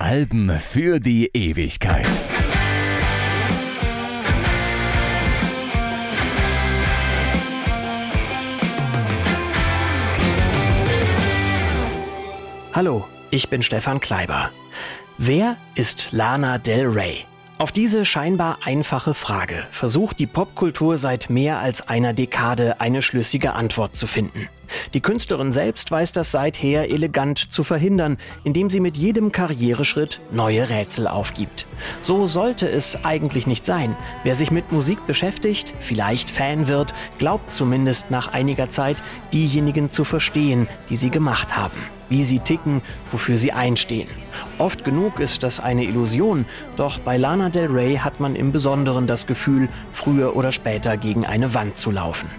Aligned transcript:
Alben 0.00 0.50
für 0.58 0.98
die 0.98 1.30
Ewigkeit. 1.32 2.06
Hallo, 12.72 13.06
ich 13.30 13.48
bin 13.48 13.62
Stefan 13.62 14.00
Kleiber. 14.00 14.50
Wer 15.16 15.56
ist 15.76 16.10
Lana 16.10 16.58
Del 16.58 16.88
Rey? 16.88 17.27
Auf 17.58 17.72
diese 17.72 18.04
scheinbar 18.04 18.58
einfache 18.64 19.14
Frage 19.14 19.66
versucht 19.72 20.20
die 20.20 20.28
Popkultur 20.28 20.96
seit 20.96 21.28
mehr 21.28 21.58
als 21.58 21.88
einer 21.88 22.12
Dekade 22.12 22.80
eine 22.80 23.02
schlüssige 23.02 23.54
Antwort 23.54 23.96
zu 23.96 24.06
finden. 24.06 24.48
Die 24.98 25.02
Künstlerin 25.02 25.52
selbst 25.52 25.92
weiß 25.92 26.10
das 26.10 26.32
seither 26.32 26.90
elegant 26.90 27.38
zu 27.52 27.62
verhindern, 27.62 28.18
indem 28.42 28.68
sie 28.68 28.80
mit 28.80 28.96
jedem 28.96 29.30
Karriereschritt 29.30 30.20
neue 30.32 30.68
Rätsel 30.68 31.06
aufgibt. 31.06 31.66
So 32.02 32.26
sollte 32.26 32.68
es 32.68 33.04
eigentlich 33.04 33.46
nicht 33.46 33.64
sein. 33.64 33.96
Wer 34.24 34.34
sich 34.34 34.50
mit 34.50 34.72
Musik 34.72 35.06
beschäftigt, 35.06 35.72
vielleicht 35.78 36.32
Fan 36.32 36.66
wird, 36.66 36.94
glaubt 37.18 37.52
zumindest 37.52 38.10
nach 38.10 38.32
einiger 38.32 38.70
Zeit, 38.70 39.00
diejenigen 39.32 39.88
zu 39.88 40.02
verstehen, 40.02 40.66
die 40.90 40.96
sie 40.96 41.10
gemacht 41.10 41.56
haben 41.56 41.78
wie 42.10 42.24
sie 42.24 42.38
ticken, 42.38 42.80
wofür 43.12 43.36
sie 43.36 43.52
einstehen. 43.52 44.08
Oft 44.56 44.82
genug 44.82 45.20
ist 45.20 45.42
das 45.42 45.60
eine 45.60 45.84
Illusion, 45.84 46.46
doch 46.74 46.98
bei 46.98 47.18
Lana 47.18 47.50
Del 47.50 47.66
Rey 47.66 47.96
hat 47.96 48.18
man 48.18 48.34
im 48.34 48.50
Besonderen 48.50 49.06
das 49.06 49.26
Gefühl, 49.26 49.68
früher 49.92 50.34
oder 50.34 50.50
später 50.50 50.96
gegen 50.96 51.26
eine 51.26 51.52
Wand 51.52 51.76
zu 51.76 51.90
laufen. 51.90 52.30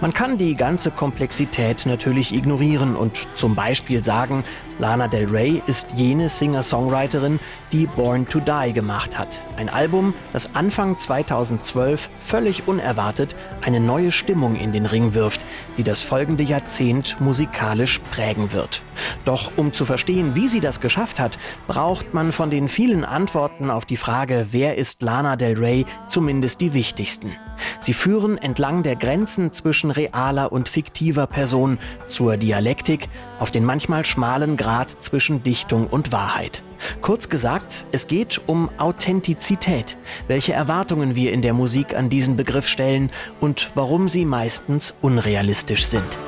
Man 0.00 0.12
kann 0.12 0.36
die 0.36 0.54
ganze 0.54 0.90
Komplexität 0.90 1.86
natürlich 1.86 2.34
ignorieren 2.34 2.96
und 2.96 3.26
zum 3.36 3.54
Beispiel 3.54 4.04
sagen, 4.04 4.44
Lana 4.78 5.08
Del 5.08 5.26
Rey 5.26 5.62
ist 5.66 5.92
jene 5.94 6.28
Singer-Songwriterin, 6.28 7.40
die 7.72 7.86
Born 7.86 8.26
to 8.26 8.40
Die 8.40 8.72
gemacht 8.72 9.18
hat. 9.18 9.40
Ein 9.56 9.70
Album, 9.70 10.12
das 10.34 10.54
Anfang 10.54 10.98
2012 10.98 12.10
völlig 12.18 12.68
unerwartet 12.68 13.34
eine 13.62 13.80
neue 13.80 14.12
Stimmung 14.12 14.56
in 14.56 14.72
den 14.72 14.84
Ring 14.84 15.14
wirft, 15.14 15.45
die 15.76 15.82
das 15.82 16.02
folgende 16.02 16.42
Jahrzehnt 16.42 17.20
musikalisch 17.20 18.00
prägen 18.10 18.52
wird. 18.52 18.82
Doch 19.24 19.52
um 19.56 19.72
zu 19.72 19.84
verstehen, 19.84 20.34
wie 20.34 20.48
sie 20.48 20.60
das 20.60 20.80
geschafft 20.80 21.20
hat, 21.20 21.38
braucht 21.66 22.14
man 22.14 22.32
von 22.32 22.50
den 22.50 22.68
vielen 22.68 23.04
Antworten 23.04 23.70
auf 23.70 23.84
die 23.84 23.96
Frage, 23.96 24.48
wer 24.50 24.76
ist 24.76 25.02
Lana 25.02 25.36
Del 25.36 25.58
Rey, 25.58 25.86
zumindest 26.08 26.60
die 26.60 26.74
wichtigsten. 26.74 27.32
Sie 27.80 27.92
führen 27.92 28.38
entlang 28.38 28.82
der 28.82 28.96
Grenzen 28.96 29.52
zwischen 29.52 29.90
realer 29.90 30.52
und 30.52 30.68
fiktiver 30.68 31.26
Person 31.26 31.78
zur 32.08 32.36
Dialektik 32.36 33.08
auf 33.38 33.50
den 33.50 33.64
manchmal 33.64 34.04
schmalen 34.04 34.56
Grad 34.56 34.90
zwischen 34.90 35.42
Dichtung 35.42 35.86
und 35.86 36.12
Wahrheit. 36.12 36.62
Kurz 37.00 37.28
gesagt, 37.28 37.84
es 37.92 38.06
geht 38.06 38.40
um 38.46 38.68
Authentizität, 38.78 39.96
welche 40.28 40.52
Erwartungen 40.52 41.14
wir 41.14 41.32
in 41.32 41.42
der 41.42 41.52
Musik 41.52 41.94
an 41.94 42.10
diesen 42.10 42.36
Begriff 42.36 42.68
stellen 42.68 43.10
und 43.40 43.70
warum 43.74 44.08
sie 44.08 44.24
meistens 44.24 44.94
unrealistisch 45.00 45.86
sind. 45.86 46.18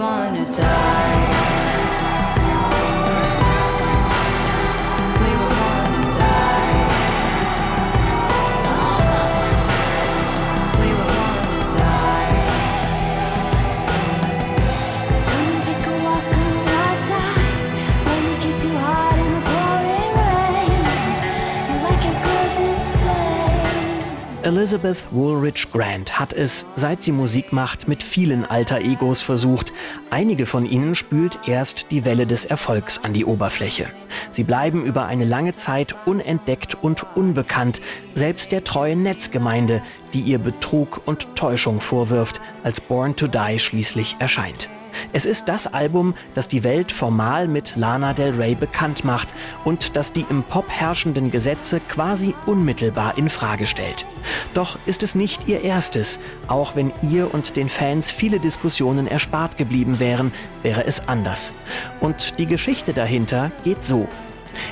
on 0.00 0.37
Elizabeth 24.48 24.96
Woolridge 25.10 25.66
Grant 25.70 26.18
hat 26.18 26.32
es, 26.32 26.64
seit 26.74 27.02
sie 27.02 27.12
Musik 27.12 27.52
macht, 27.52 27.86
mit 27.86 28.02
vielen 28.02 28.46
alter 28.46 28.80
Egos 28.80 29.20
versucht. 29.20 29.74
Einige 30.08 30.46
von 30.46 30.64
ihnen 30.64 30.94
spült 30.94 31.38
erst 31.44 31.90
die 31.90 32.06
Welle 32.06 32.26
des 32.26 32.46
Erfolgs 32.46 32.98
an 33.04 33.12
die 33.12 33.26
Oberfläche. 33.26 33.90
Sie 34.30 34.44
bleiben 34.44 34.86
über 34.86 35.04
eine 35.04 35.26
lange 35.26 35.54
Zeit 35.54 35.94
unentdeckt 36.06 36.82
und 36.82 37.04
unbekannt, 37.14 37.82
selbst 38.14 38.50
der 38.50 38.64
treuen 38.64 39.02
Netzgemeinde, 39.02 39.82
die 40.14 40.22
ihr 40.22 40.38
Betrug 40.38 41.02
und 41.04 41.36
Täuschung 41.36 41.82
vorwirft, 41.82 42.40
als 42.62 42.80
Born 42.80 43.16
to 43.16 43.26
Die 43.26 43.58
schließlich 43.58 44.16
erscheint. 44.18 44.70
Es 45.12 45.26
ist 45.26 45.48
das 45.48 45.66
Album, 45.66 46.14
das 46.34 46.48
die 46.48 46.64
Welt 46.64 46.92
formal 46.92 47.48
mit 47.48 47.74
Lana 47.76 48.12
Del 48.12 48.34
Rey 48.34 48.54
bekannt 48.54 49.04
macht 49.04 49.28
und 49.64 49.96
das 49.96 50.12
die 50.12 50.26
im 50.30 50.42
Pop 50.42 50.68
herrschenden 50.68 51.30
Gesetze 51.30 51.80
quasi 51.88 52.34
unmittelbar 52.46 53.16
in 53.18 53.28
Frage 53.28 53.66
stellt. 53.66 54.04
Doch 54.54 54.78
ist 54.86 55.02
es 55.02 55.14
nicht 55.14 55.48
ihr 55.48 55.62
erstes. 55.62 56.18
Auch 56.46 56.76
wenn 56.76 56.92
ihr 57.02 57.32
und 57.32 57.56
den 57.56 57.68
Fans 57.68 58.10
viele 58.10 58.40
Diskussionen 58.40 59.06
erspart 59.06 59.56
geblieben 59.56 60.00
wären, 60.00 60.32
wäre 60.62 60.84
es 60.84 61.08
anders. 61.08 61.52
Und 62.00 62.38
die 62.38 62.46
Geschichte 62.46 62.92
dahinter 62.92 63.50
geht 63.64 63.84
so. 63.84 64.08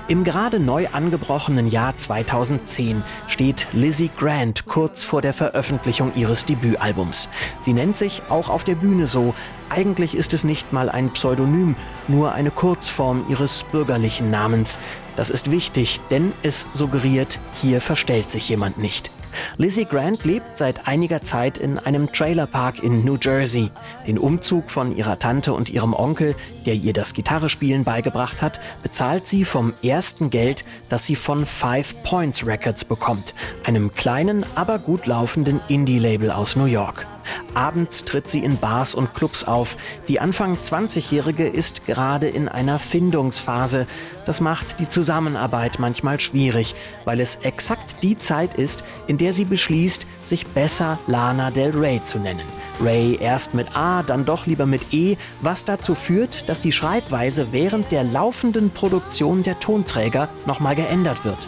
Im 0.08 0.24
gerade 0.24 0.60
neu 0.60 0.86
angebrochenen 0.92 1.68
Jahr 1.68 1.96
2010 1.96 3.02
steht 3.26 3.66
Lizzie 3.72 4.10
Grant 4.16 4.66
kurz 4.66 5.02
vor 5.02 5.22
der 5.22 5.34
Veröffentlichung 5.34 6.12
ihres 6.14 6.44
Debütalbums. 6.46 7.28
Sie 7.60 7.72
nennt 7.72 7.96
sich 7.96 8.22
auch 8.28 8.48
auf 8.48 8.64
der 8.64 8.74
Bühne 8.74 9.06
so. 9.06 9.34
Eigentlich 9.68 10.14
ist 10.14 10.32
es 10.34 10.44
nicht 10.44 10.72
mal 10.72 10.88
ein 10.88 11.10
Pseudonym, 11.10 11.74
nur 12.08 12.32
eine 12.32 12.50
Kurzform 12.50 13.24
ihres 13.28 13.64
bürgerlichen 13.64 14.30
Namens. 14.30 14.78
Das 15.16 15.30
ist 15.30 15.50
wichtig, 15.50 16.00
denn 16.10 16.32
es 16.42 16.66
suggeriert, 16.72 17.38
hier 17.60 17.80
verstellt 17.80 18.30
sich 18.30 18.48
jemand 18.48 18.78
nicht. 18.78 19.10
Lizzie 19.56 19.84
Grant 19.84 20.24
lebt 20.24 20.56
seit 20.56 20.86
einiger 20.86 21.22
Zeit 21.22 21.58
in 21.58 21.78
einem 21.78 22.12
Trailerpark 22.12 22.82
in 22.82 23.04
New 23.04 23.16
Jersey. 23.20 23.70
Den 24.06 24.18
Umzug 24.18 24.70
von 24.70 24.96
ihrer 24.96 25.18
Tante 25.18 25.52
und 25.52 25.70
ihrem 25.70 25.94
Onkel, 25.94 26.34
der 26.64 26.74
ihr 26.74 26.92
das 26.92 27.14
Gitarrespielen 27.14 27.84
beigebracht 27.84 28.42
hat, 28.42 28.60
bezahlt 28.82 29.26
sie 29.26 29.44
vom 29.44 29.72
ersten 29.82 30.30
Geld, 30.30 30.64
das 30.88 31.06
sie 31.06 31.16
von 31.16 31.46
Five 31.46 32.02
Points 32.02 32.46
Records 32.46 32.84
bekommt, 32.84 33.34
einem 33.64 33.94
kleinen, 33.94 34.44
aber 34.54 34.78
gut 34.78 35.06
laufenden 35.06 35.60
Indie-Label 35.68 36.30
aus 36.30 36.56
New 36.56 36.66
York. 36.66 37.06
Abends 37.54 38.04
tritt 38.04 38.28
sie 38.28 38.44
in 38.44 38.58
Bars 38.58 38.94
und 38.94 39.14
Clubs 39.14 39.44
auf. 39.44 39.76
Die 40.08 40.20
Anfang 40.20 40.56
20-Jährige 40.56 41.46
ist 41.46 41.86
gerade 41.86 42.28
in 42.28 42.48
einer 42.48 42.78
Findungsphase. 42.78 43.86
Das 44.24 44.40
macht 44.40 44.80
die 44.80 44.88
Zusammenarbeit 44.88 45.78
manchmal 45.78 46.20
schwierig, 46.20 46.74
weil 47.04 47.20
es 47.20 47.36
exakt 47.36 48.02
die 48.02 48.18
Zeit 48.18 48.54
ist, 48.54 48.84
in 49.06 49.18
der 49.18 49.32
sie 49.32 49.44
beschließt, 49.44 50.06
sich 50.24 50.46
besser 50.46 50.98
Lana 51.06 51.50
Del 51.50 51.70
Rey 51.70 52.02
zu 52.02 52.18
nennen. 52.18 52.46
Ray 52.80 53.16
erst 53.20 53.54
mit 53.54 53.74
A, 53.74 54.02
dann 54.02 54.24
doch 54.24 54.46
lieber 54.46 54.66
mit 54.66 54.92
E, 54.92 55.16
was 55.40 55.64
dazu 55.64 55.94
führt, 55.94 56.48
dass 56.48 56.60
die 56.60 56.72
Schreibweise 56.72 57.48
während 57.52 57.90
der 57.90 58.04
laufenden 58.04 58.70
Produktion 58.70 59.42
der 59.42 59.58
Tonträger 59.60 60.28
nochmal 60.44 60.76
geändert 60.76 61.24
wird. 61.24 61.38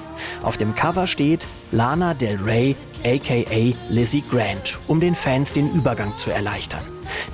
Auf 0.43 0.56
dem 0.56 0.75
Cover 0.75 1.06
steht 1.06 1.47
Lana 1.70 2.14
Del 2.14 2.37
Rey 2.43 2.76
aka 3.05 3.75
Lizzie 3.89 4.23
Grant, 4.31 4.79
um 4.87 5.00
den 5.00 5.15
Fans 5.15 5.53
den 5.53 5.73
Übergang 5.73 6.17
zu 6.17 6.31
erleichtern. 6.31 6.83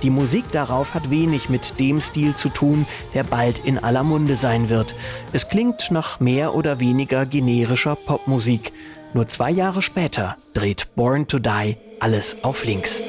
Die 0.02 0.10
Musik 0.10 0.50
darauf 0.52 0.94
hat 0.94 1.10
wenig 1.10 1.48
mit 1.48 1.80
dem 1.80 2.00
Stil 2.00 2.34
zu 2.34 2.48
tun, 2.48 2.86
der 3.12 3.24
bald 3.24 3.58
in 3.60 3.78
aller 3.78 4.02
Munde 4.02 4.36
sein 4.36 4.68
wird. 4.68 4.94
Es 5.32 5.48
klingt 5.48 5.90
nach 5.90 6.20
mehr 6.20 6.54
oder 6.54 6.80
weniger 6.80 7.26
generischer 7.26 7.96
Popmusik. 7.96 8.72
Nur 9.14 9.28
zwei 9.28 9.50
Jahre 9.50 9.82
später 9.82 10.36
dreht 10.54 10.88
Born 10.96 11.26
to 11.26 11.38
Die 11.38 11.76
alles 12.00 12.42
auf 12.42 12.64
links. 12.64 13.00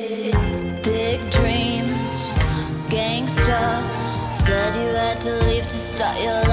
Big 0.84 1.20
dreams, 1.32 2.30
stuff. 3.30 3.84
Said 4.34 4.76
you 4.76 4.96
had 4.96 5.20
to 5.22 5.32
leave 5.48 5.68
to 5.68 5.76
start 5.76 6.18
your 6.20 6.45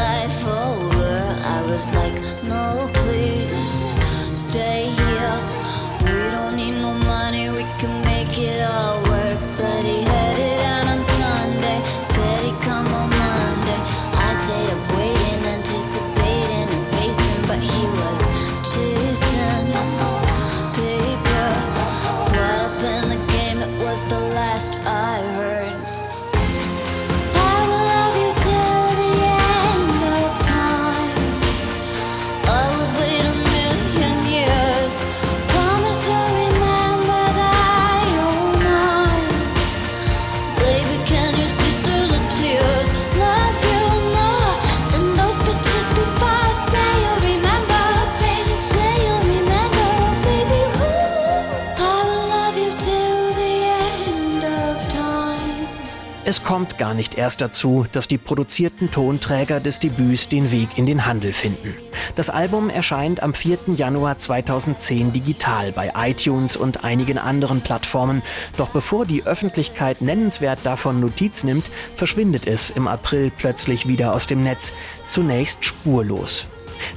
nicht 57.02 57.18
erst 57.18 57.40
dazu, 57.40 57.84
dass 57.90 58.06
die 58.06 58.16
produzierten 58.16 58.92
Tonträger 58.92 59.58
des 59.58 59.80
Debüts 59.80 60.28
den 60.28 60.52
Weg 60.52 60.78
in 60.78 60.86
den 60.86 61.04
Handel 61.04 61.32
finden. 61.32 61.74
Das 62.14 62.30
Album 62.30 62.70
erscheint 62.70 63.24
am 63.24 63.34
4. 63.34 63.58
Januar 63.76 64.18
2010 64.18 65.12
digital 65.12 65.72
bei 65.72 65.92
iTunes 65.96 66.56
und 66.56 66.84
einigen 66.84 67.18
anderen 67.18 67.60
Plattformen. 67.60 68.22
Doch 68.56 68.68
bevor 68.68 69.04
die 69.04 69.26
Öffentlichkeit 69.26 70.00
nennenswert 70.00 70.60
davon 70.62 71.00
Notiz 71.00 71.42
nimmt, 71.42 71.64
verschwindet 71.96 72.46
es 72.46 72.70
im 72.70 72.86
April 72.86 73.32
plötzlich 73.36 73.88
wieder 73.88 74.14
aus 74.14 74.28
dem 74.28 74.44
Netz, 74.44 74.72
zunächst 75.08 75.64
spurlos. 75.64 76.46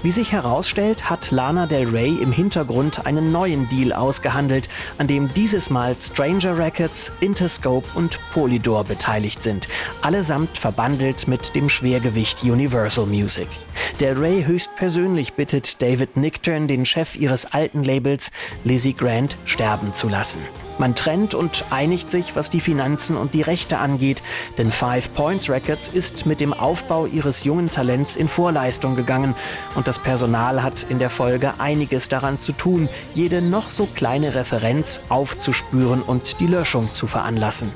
Wie 0.03 0.11
sich 0.11 0.31
herausstellt, 0.31 1.09
hat 1.09 1.31
Lana 1.31 1.65
Del 1.65 1.89
Rey 1.89 2.15
im 2.21 2.31
Hintergrund 2.31 3.05
einen 3.05 3.31
neuen 3.31 3.69
Deal 3.69 3.93
ausgehandelt, 3.93 4.69
an 4.97 5.07
dem 5.07 5.33
dieses 5.33 5.69
Mal 5.69 5.95
Stranger 5.99 6.57
Records, 6.57 7.11
Interscope 7.19 7.87
und 7.95 8.19
Polydor 8.31 8.83
beteiligt 8.83 9.43
sind, 9.43 9.67
allesamt 10.01 10.57
verbandelt 10.57 11.27
mit 11.27 11.55
dem 11.55 11.69
Schwergewicht 11.69 12.43
Universal 12.43 13.05
Music. 13.05 13.47
Del 13.99 14.17
Rey 14.17 14.43
höchstpersönlich 14.43 15.33
bittet 15.33 15.81
David 15.81 16.17
Nickturn, 16.17 16.67
den 16.67 16.85
Chef 16.85 17.15
ihres 17.15 17.45
alten 17.45 17.83
Labels, 17.83 18.31
Lizzie 18.63 18.93
Grant, 18.93 19.37
sterben 19.45 19.93
zu 19.93 20.09
lassen. 20.09 20.41
Man 20.77 20.95
trennt 20.95 21.33
und 21.33 21.66
einigt 21.69 22.12
sich, 22.12 22.36
was 22.36 22.50
die 22.50 22.60
Finanzen 22.60 23.16
und 23.16 23.33
die 23.33 23.42
Rechte 23.42 23.77
angeht, 23.77 24.22
denn 24.57 24.72
Five 24.72 25.13
Points 25.13 25.50
Records 25.50 25.88
ist 25.88 26.25
mit 26.25 26.42
dem 26.42 26.54
Aufbau 26.54 27.06
ihres 27.06 27.44
jungen 27.45 27.72
Talents 27.72 28.16
in 28.16 28.27
Vorleistung 28.27 28.95
gegangen 28.95 29.36
und 29.75 29.88
das 29.88 30.00
Personal 30.00 30.63
hat 30.63 30.86
in 30.89 31.00
der 31.00 31.10
Folge 31.10 31.54
einiges 31.60 32.10
daran 32.10 32.39
zu 32.39 32.51
tun, 32.51 32.89
jede 33.13 33.42
noch 33.42 33.69
so 33.69 33.86
kleine 33.86 34.36
Referenz 34.36 35.01
aufzuspüren 35.10 36.01
und 36.01 36.39
die 36.39 36.48
Löschung 36.48 36.94
zu 36.94 37.07
veranlassen. 37.07 37.71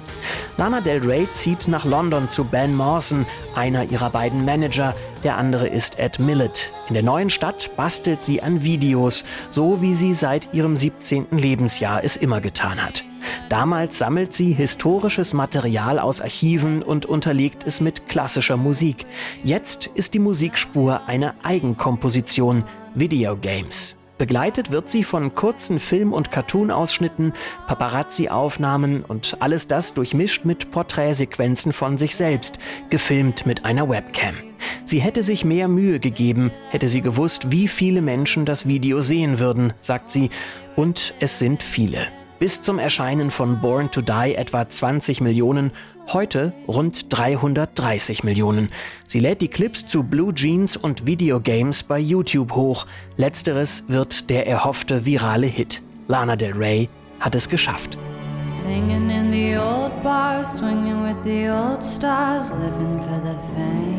Lana 0.57 0.81
Del 0.81 1.00
Rey 1.00 1.28
zieht 1.31 1.68
nach 1.68 1.86
London 1.86 2.28
zu 2.28 2.44
Ben 2.44 2.75
Mawson, 2.75 3.25
einer 3.56 3.86
ihrer 3.86 4.10
beiden 4.10 4.44
Manager, 4.44 4.94
der 5.24 5.38
andere 5.38 5.68
ist 5.68 6.00
Ed 6.00 6.19
Millett. 6.19 6.71
In 6.88 6.94
der 6.94 7.04
neuen 7.04 7.30
Stadt 7.30 7.71
bastelt 7.75 8.24
sie 8.24 8.42
an 8.42 8.63
Videos, 8.63 9.24
so 9.50 9.81
wie 9.81 9.95
sie 9.95 10.13
seit 10.13 10.54
ihrem 10.54 10.75
17. 10.77 11.27
Lebensjahr 11.31 12.04
es 12.04 12.18
immer 12.18 12.42
getan 12.42 12.83
hat. 12.83 13.04
Damals 13.50 13.98
sammelt 13.98 14.33
sie 14.33 14.54
historisches 14.54 15.33
Material 15.33 16.00
aus 16.00 16.21
Archiven 16.21 16.81
und 16.83 17.06
unterlegt 17.06 17.66
es 17.66 17.81
mit 17.81 18.07
klassischer 18.07 18.57
Musik. 18.57 19.06
Jetzt 19.44 19.88
ist 19.88 20.13
die 20.13 20.19
Musikspur 20.19 21.01
eine 21.07 21.33
Eigenkomposition, 21.44 22.63
Videogames. 22.95 23.95
Begleitet 24.18 24.71
wird 24.71 24.89
sie 24.89 25.06
von 25.06 25.33
kurzen 25.33 25.80
Film- 25.80 26.12
und 26.12 26.30
Cartoon-Ausschnitten, 26.30 27.33
Paparazzi-Aufnahmen 27.68 29.06
und 29.06 29.38
alles 29.39 29.68
das 29.68 29.94
durchmischt 29.94 30.44
mit 30.44 30.71
Porträtsequenzen 30.71 31.71
von 31.71 31.98
sich 31.98 32.18
selbst, 32.18 32.60
gefilmt 32.89 33.45
mit 33.45 33.63
einer 33.63 33.88
Webcam. 33.88 34.49
Sie 34.85 35.00
hätte 35.00 35.23
sich 35.23 35.45
mehr 35.45 35.67
Mühe 35.67 36.00
gegeben, 36.00 36.51
hätte 36.69 36.89
sie 36.89 37.01
gewusst, 37.01 37.51
wie 37.51 37.67
viele 37.67 38.01
Menschen 38.01 38.45
das 38.45 38.67
Video 38.67 39.01
sehen 39.01 39.39
würden, 39.39 39.73
sagt 39.81 40.11
sie, 40.11 40.29
und 40.75 41.13
es 41.19 41.39
sind 41.39 41.63
viele. 41.63 42.07
Bis 42.39 42.61
zum 42.61 42.79
Erscheinen 42.79 43.31
von 43.31 43.59
Born 43.59 43.91
to 43.91 44.01
Die 44.01 44.35
etwa 44.35 44.67
20 44.69 45.19
Millionen, 45.19 45.71
heute 46.13 46.53
rund 46.69 47.06
330 47.09 48.23
Millionen. 48.23 48.69
Sie 49.07 49.19
lädt 49.19 49.41
die 49.41 49.50
Clips 49.50 49.85
zu 49.85 50.03
Blue 50.03 50.33
Jeans 50.33 50.77
und 50.77 51.06
Videogames 51.06 51.83
bei 51.83 52.00
YouTube 52.00 52.53
hoch. 52.53 52.88
Letzteres 53.17 53.83
wird 53.89 54.29
der 54.29 54.47
erhoffte 54.47 55.06
virale 55.06 55.47
Hit. 55.47 55.81
Lana 56.07 56.38
Del 56.38 56.53
Rey 56.53 56.88
hat 57.19 57.35
es 57.35 57.50
geschafft. 57.50 57.97
Singing 58.45 59.09
in 59.09 59.31
the 59.31 59.57
old 59.57 60.01
bars, 60.01 60.57
swinging 60.57 61.03
with 61.03 61.17
the 61.23 61.50
old 61.50 61.83
stars, 61.83 62.51
living 62.51 63.00
for 63.00 63.21
the 63.23 63.38
fame. 63.53 63.99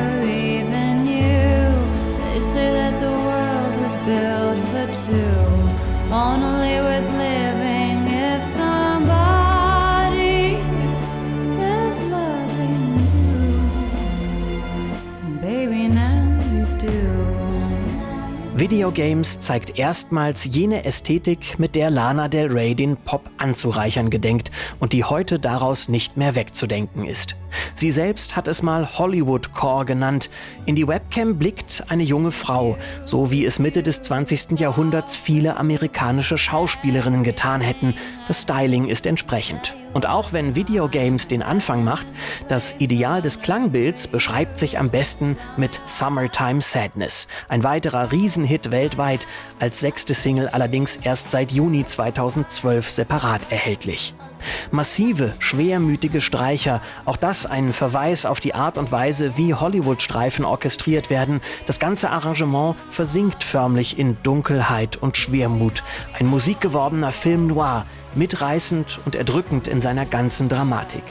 Videogames 18.71 19.41
zeigt 19.41 19.77
erstmals 19.77 20.45
jene 20.45 20.85
Ästhetik, 20.85 21.59
mit 21.59 21.75
der 21.75 21.89
Lana 21.89 22.29
Del 22.29 22.47
Rey 22.47 22.73
den 22.73 22.95
Pop 22.95 23.29
anzureichern 23.37 24.09
gedenkt 24.09 24.49
und 24.79 24.93
die 24.93 25.03
heute 25.03 25.39
daraus 25.39 25.89
nicht 25.89 26.15
mehr 26.15 26.35
wegzudenken 26.35 27.05
ist. 27.05 27.35
Sie 27.75 27.91
selbst 27.91 28.37
hat 28.37 28.47
es 28.47 28.61
mal 28.61 28.97
Hollywood 28.97 29.53
Core 29.53 29.83
genannt. 29.83 30.29
In 30.65 30.77
die 30.77 30.87
Webcam 30.87 31.37
blickt 31.37 31.83
eine 31.89 32.03
junge 32.03 32.31
Frau, 32.31 32.77
so 33.03 33.29
wie 33.29 33.43
es 33.43 33.59
Mitte 33.59 33.83
des 33.83 34.03
20. 34.03 34.57
Jahrhunderts 34.57 35.17
viele 35.17 35.57
amerikanische 35.57 36.37
Schauspielerinnen 36.37 37.25
getan 37.25 37.59
hätten. 37.59 37.93
Das 38.29 38.43
Styling 38.43 38.87
ist 38.87 39.05
entsprechend. 39.05 39.75
Und 39.93 40.07
auch 40.07 40.33
wenn 40.33 40.55
Videogames 40.55 41.27
den 41.27 41.43
Anfang 41.43 41.83
macht, 41.83 42.07
das 42.47 42.75
Ideal 42.79 43.21
des 43.21 43.41
Klangbilds 43.41 44.07
beschreibt 44.07 44.57
sich 44.57 44.77
am 44.77 44.89
besten 44.89 45.37
mit 45.57 45.79
Summertime 45.85 46.61
Sadness. 46.61 47.27
Ein 47.49 47.63
weiterer 47.63 48.11
Riesenhit 48.11 48.71
weltweit, 48.71 49.27
als 49.61 49.79
sechste 49.79 50.15
Single 50.15 50.49
allerdings 50.49 50.97
erst 50.97 51.29
seit 51.29 51.51
Juni 51.51 51.85
2012 51.85 52.89
separat 52.89 53.51
erhältlich. 53.51 54.13
Massive, 54.71 55.33
schwermütige 55.37 56.19
Streicher, 56.19 56.81
auch 57.05 57.15
das 57.15 57.45
ein 57.45 57.71
Verweis 57.71 58.25
auf 58.25 58.39
die 58.39 58.55
Art 58.55 58.79
und 58.79 58.91
Weise, 58.91 59.33
wie 59.37 59.53
Hollywood-Streifen 59.53 60.45
orchestriert 60.45 61.11
werden. 61.11 61.41
Das 61.67 61.79
ganze 61.79 62.09
Arrangement 62.09 62.75
versinkt 62.89 63.43
förmlich 63.43 63.99
in 63.99 64.17
Dunkelheit 64.23 64.97
und 64.97 65.15
Schwermut. 65.15 65.83
Ein 66.17 66.25
musikgewordener 66.25 67.11
Film 67.11 67.45
noir, 67.45 67.85
mitreißend 68.15 68.99
und 69.05 69.13
erdrückend 69.13 69.67
in 69.67 69.79
seiner 69.79 70.07
ganzen 70.07 70.49
Dramatik. 70.49 71.03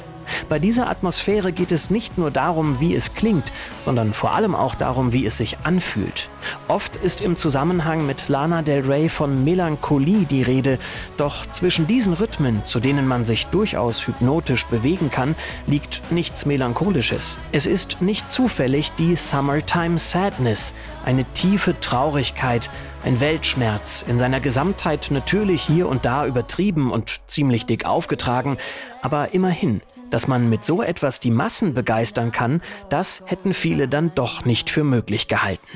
Bei 0.49 0.58
dieser 0.58 0.88
Atmosphäre 0.88 1.52
geht 1.52 1.72
es 1.72 1.90
nicht 1.90 2.18
nur 2.18 2.30
darum, 2.30 2.80
wie 2.80 2.94
es 2.94 3.14
klingt, 3.14 3.52
sondern 3.82 4.14
vor 4.14 4.32
allem 4.32 4.54
auch 4.54 4.75
darum, 4.75 5.12
wie 5.12 5.26
es 5.26 5.37
sich 5.37 5.58
anfühlt. 5.64 6.28
Oft 6.68 6.96
ist 6.96 7.20
im 7.20 7.37
Zusammenhang 7.37 8.06
mit 8.06 8.28
Lana 8.28 8.62
Del 8.62 8.84
Rey 8.87 9.08
von 9.08 9.44
Melancholie 9.44 10.25
die 10.25 10.42
Rede, 10.42 10.78
doch 11.16 11.46
zwischen 11.46 11.87
diesen 11.87 12.14
Rhythmen, 12.14 12.62
zu 12.66 12.80
denen 12.80 13.06
man 13.06 13.25
sich 13.25 13.46
durchaus 13.46 14.06
hypnotisch 14.06 14.66
bewegen 14.66 15.10
kann, 15.10 15.34
liegt 15.66 16.10
nichts 16.10 16.46
Melancholisches. 16.46 17.38
Es 17.52 17.66
ist 17.66 18.00
nicht 18.00 18.30
zufällig 18.30 18.92
die 18.92 19.16
Summertime 19.16 19.99
Sadness, 19.99 20.75
eine 21.04 21.25
tiefe 21.32 21.78
Traurigkeit, 21.80 22.70
ein 23.04 23.21
Weltschmerz, 23.21 24.04
in 24.07 24.19
seiner 24.19 24.40
Gesamtheit 24.40 25.09
natürlich 25.11 25.62
hier 25.62 25.88
und 25.88 26.04
da 26.04 26.26
übertrieben 26.26 26.90
und 26.90 27.21
ziemlich 27.26 27.66
dick 27.66 27.87
aufgetragen, 27.87 28.59
aber 29.02 29.33
immerhin, 29.33 29.80
dass 30.11 30.28
man 30.28 30.50
mit 30.50 30.64
so 30.64 30.83
etwas 30.83 31.21
die 31.21 31.30
Massen 31.30 31.75
begeistern 31.75 32.33
kann, 32.33 32.62
das 32.90 33.23
hätten 33.26 33.54
viele 33.54 33.88
dann 33.88 34.12
doch 34.14 34.45
nicht 34.45 34.71
für 34.71 34.85
möglich 34.85 35.28
gehalten. 35.28 35.66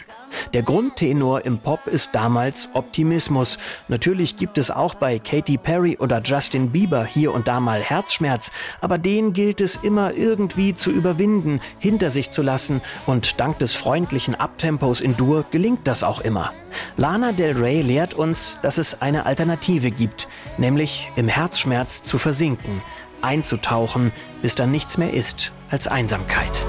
Der 0.53 0.62
Grundtenor 0.62 1.45
im 1.45 1.59
Pop 1.59 1.87
ist 1.87 2.14
damals 2.14 2.69
Optimismus. 2.75 3.59
Natürlich 3.88 4.37
gibt 4.37 4.59
es 4.59 4.71
auch 4.71 4.95
bei 4.95 5.19
Katy 5.19 5.57
Perry 5.59 5.97
oder 5.99 6.21
Justin 6.23 6.71
Bieber 6.71 7.05
hier 7.05 7.35
und 7.35 7.49
da 7.49 7.61
mal 7.61 7.83
Herzschmerz, 7.83 8.53
aber 8.81 8.99
den 8.99 9.33
gilt 9.33 9.61
es 9.61 9.76
immer 9.76 10.14
irgendwie 10.14 10.75
zu 10.75 10.91
überwinden, 10.91 11.61
hinter 11.79 12.11
sich 12.11 12.31
zu 12.31 12.43
lassen 12.43 12.81
und 13.07 13.41
dank 13.41 13.59
des 13.59 13.75
freundlichen 13.75 14.35
Abtempos 14.35 15.00
in 15.00 15.17
Dur 15.17 15.45
gelingt 15.50 15.87
das 15.87 16.03
auch 16.03 16.21
immer. 16.21 16.53
Lana 16.97 17.33
Del 17.33 17.57
Rey 17.57 17.83
lehrt 17.83 18.14
uns, 18.14 18.59
dass 18.62 18.79
es 18.79 19.00
eine 19.00 19.26
Alternative 19.26 19.91
gibt, 19.91 20.29
nämlich 20.59 21.11
im 21.17 21.29
Herzschmerz 21.29 22.03
zu 22.03 22.19
versinken, 22.19 22.83
einzutauchen, 23.23 24.12
bis 24.43 24.55
dann 24.55 24.71
nichts 24.71 24.99
mehr 24.99 25.12
ist 25.12 25.53
als 25.71 25.88
Einsamkeit. 25.88 26.64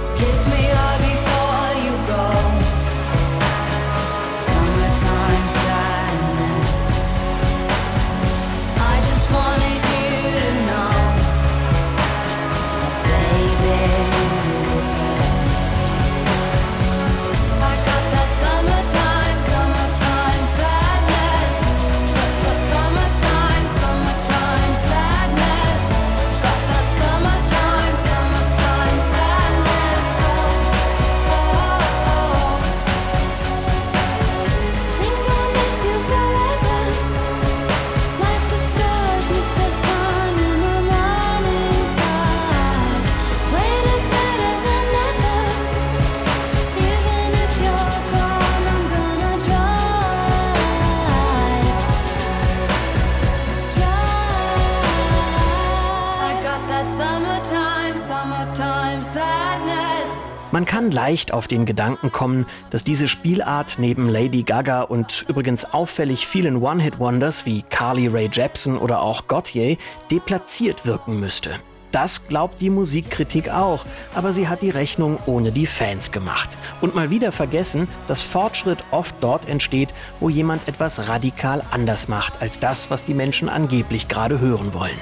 Man 60.56 60.66
kann 60.66 60.90
leicht 60.90 61.34
auf 61.34 61.50
den 61.50 61.66
Gedanken 61.66 62.14
kommen, 62.14 62.46
dass 62.70 62.86
diese 62.86 63.10
Spielart 63.10 63.76
neben 63.78 64.08
Lady 64.08 64.44
Gaga 64.44 64.84
und 64.84 65.26
übrigens 65.28 65.66
auffällig 65.66 66.28
vielen 66.28 66.64
One-Hit-Wonders 66.64 67.46
wie 67.46 67.62
Carly 67.64 68.08
Rae 68.08 68.30
Jepsen 68.32 68.78
oder 68.78 69.02
auch 69.02 69.28
Gautier 69.28 69.76
deplatziert 70.10 70.86
wirken 70.86 71.20
müsste. 71.20 71.60
Das 71.96 72.28
glaubt 72.28 72.60
die 72.60 72.70
Musikkritik 72.70 73.50
auch, 73.50 73.86
aber 74.14 74.34
sie 74.34 74.50
hat 74.50 74.62
die 74.62 74.70
Rechnung 74.70 75.18
ohne 75.28 75.54
die 75.54 75.66
Fans 75.66 76.12
gemacht. 76.12 76.50
Und 76.82 76.94
mal 76.94 77.10
wieder 77.10 77.32
vergessen, 77.32 77.88
dass 78.10 78.22
Fortschritt 78.22 78.80
oft 78.92 79.16
dort 79.22 79.48
entsteht, 79.48 79.94
wo 80.20 80.28
jemand 80.28 80.68
etwas 80.68 81.08
radikal 81.08 81.64
anders 81.72 82.10
macht 82.10 82.42
als 82.42 82.60
das, 82.60 82.92
was 82.92 83.06
die 83.06 83.14
Menschen 83.14 83.48
angeblich 83.48 84.10
gerade 84.10 84.42
hören 84.42 84.74
wollen. 84.74 85.00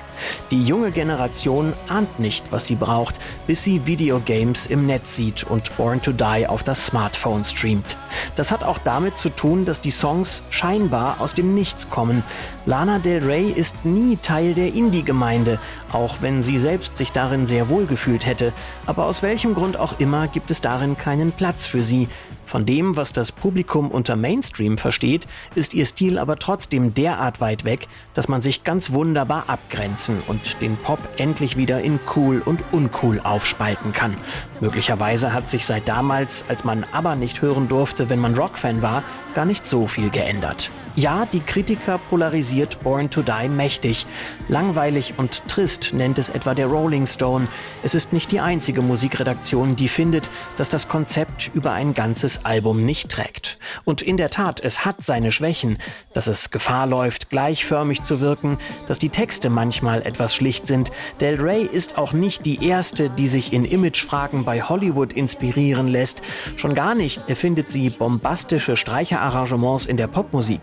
Die 0.52 0.64
junge 0.64 0.92
Generation 0.92 1.74
ahnt 1.90 2.20
nicht, 2.20 2.52
was 2.52 2.68
sie 2.68 2.76
braucht, 2.76 3.16
bis 3.48 3.64
sie 3.64 3.88
Videogames 3.88 4.68
im 4.68 4.86
Netz 4.86 5.16
sieht 5.16 5.46
und 5.46 5.76
Born 5.78 6.00
to 6.00 6.12
Die 6.12 6.46
auf 6.48 6.62
das 6.62 6.86
Smartphone 6.86 7.44
streamt. 7.44 7.98
Das 8.36 8.52
hat 8.52 8.64
auch 8.64 8.78
damit 8.78 9.18
zu 9.18 9.30
tun, 9.30 9.66
dass 9.66 9.82
die 9.82 9.90
Songs 9.90 10.44
scheinbar 10.52 11.20
aus 11.22 11.34
dem 11.34 11.56
Nichts 11.56 11.90
kommen. 11.90 12.24
Lana 12.66 13.00
Del 13.00 13.24
Rey 13.26 13.52
ist 13.52 13.84
nie 13.84 14.16
Teil 14.16 14.54
der 14.54 14.74
Indie-Gemeinde, 14.74 15.60
auch 15.92 16.18
wenn 16.22 16.42
sie 16.42 16.58
selbst 16.58 16.96
sich 16.96 17.12
darin 17.12 17.46
sehr 17.46 17.68
wohl 17.68 17.86
gefühlt 17.86 18.26
hätte, 18.26 18.54
aber 18.86 19.06
aus 19.06 19.22
welchem 19.22 19.54
Grund 19.54 19.78
auch 19.78 20.00
immer 20.00 20.28
gibt 20.30 20.50
es 20.50 20.62
darin 20.62 20.98
keinen 20.98 21.34
Platz 21.34 21.66
für 21.66 21.84
sie. 21.84 22.08
Von 22.54 22.68
dem, 22.68 22.96
was 22.96 23.12
das 23.14 23.32
Publikum 23.32 23.90
unter 23.90 24.16
Mainstream 24.16 24.78
versteht, 24.78 25.26
ist 25.56 25.74
ihr 25.74 25.88
Stil 25.88 26.20
aber 26.20 26.36
trotzdem 26.36 26.94
derart 26.94 27.42
weit 27.42 27.64
weg, 27.66 27.88
dass 28.14 28.28
man 28.28 28.44
sich 28.44 28.64
ganz 28.64 28.92
wunderbar 28.92 29.46
abgrenzen 29.48 30.22
und 30.28 30.62
den 30.62 30.78
Pop 30.78 31.00
endlich 31.18 31.58
wieder 31.58 31.82
in 31.82 32.00
cool 32.16 32.44
und 32.46 32.64
uncool 32.72 33.20
aufspalten 33.24 33.92
kann. 33.92 34.18
Möglicherweise 34.62 35.34
hat 35.34 35.50
sich 35.50 35.66
seit 35.66 35.88
damals, 35.88 36.46
als 36.48 36.64
man 36.64 36.86
aber 36.92 37.16
nicht 37.16 37.42
hören 37.42 37.70
durfte, 37.70 38.12
wenn 38.12 38.20
man 38.20 38.36
Rockfan 38.36 38.84
war, 38.84 39.02
gar 39.34 39.46
nicht 39.46 39.66
so 39.66 39.88
viel 39.88 40.12
geändert. 40.12 40.70
Ja, 40.96 41.28
die 41.34 41.40
Kritiker 41.40 41.98
polarisiert 41.98 42.84
Born 42.84 43.10
to 43.10 43.24
Die 43.24 43.50
mächtig. 43.50 44.06
Langweilig 44.48 45.16
und 45.18 45.42
trist 45.48 45.92
nennt 45.92 46.20
es 46.20 46.30
etwa 46.30 46.54
der 46.54 46.68
Rolling 46.68 47.08
Stone. 47.08 47.48
Es 47.82 47.96
ist 47.96 48.14
nicht 48.14 48.32
die 48.32 48.40
einzige 48.40 48.84
Musikredaktion, 48.84 49.76
die 49.76 49.88
findet, 49.88 50.30
dass 50.56 50.70
das 50.70 50.88
Konzept 50.88 51.50
über 51.56 51.72
ein 51.72 51.96
ganzes 51.96 52.43
Album 52.46 52.86
nicht 52.86 53.10
trägt. 53.10 53.58
Und 53.86 54.02
in 54.02 54.18
der 54.18 54.30
Tat, 54.30 54.60
es 54.62 54.86
hat 54.86 55.04
seine 55.04 55.32
Schwächen, 55.32 55.78
dass 56.14 56.28
es 56.28 56.52
Gefahr 56.52 56.88
läuft, 56.88 57.30
gleichförmig 57.30 58.04
zu 58.04 58.22
wirken, 58.22 58.58
dass 58.88 59.00
die 59.00 59.10
Texte 59.10 59.50
manchmal 59.50 60.02
etwas 60.02 60.36
schlicht 60.36 60.68
sind. 60.68 60.92
Del 61.20 61.40
Rey 61.42 61.64
ist 61.64 61.98
auch 61.98 62.14
nicht 62.14 62.46
die 62.46 62.66
erste, 62.66 63.10
die 63.10 63.28
sich 63.28 63.54
in 63.54 63.66
Imagefragen 63.66 64.46
bei 64.46 64.62
Hollywood 64.62 65.14
inspirieren 65.14 65.88
lässt. 65.88 66.22
Schon 66.56 66.76
gar 66.76 66.96
nicht 66.96 67.30
erfindet 67.30 67.70
sie 67.70 67.90
bombastische 67.90 68.76
Streicherarrangements 68.76 69.86
in 69.86 69.98
der 69.98 70.08
Popmusik. 70.08 70.62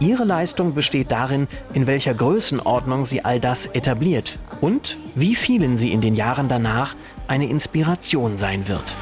Ihre 0.00 0.24
Leistung 0.24 0.74
besteht 0.74 1.10
darin, 1.10 1.48
in 1.74 1.86
welcher 1.86 2.14
Größenordnung 2.14 3.06
sie 3.06 3.24
all 3.24 3.40
das 3.40 3.66
etabliert 3.66 4.38
und 4.60 4.98
wie 5.14 5.34
vielen 5.34 5.76
sie 5.76 5.92
in 5.92 6.00
den 6.00 6.14
Jahren 6.14 6.48
danach 6.48 6.94
eine 7.28 7.48
Inspiration 7.48 8.36
sein 8.36 8.68
wird. 8.68 8.96